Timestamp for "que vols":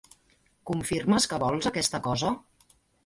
1.33-1.69